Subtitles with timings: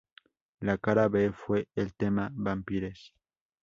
[0.61, 3.13] La cara B fue el tema "Vampires".